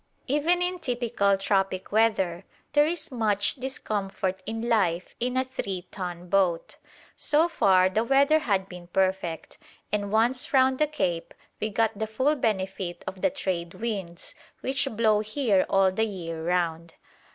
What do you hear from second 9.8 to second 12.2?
and once round the cape, we got the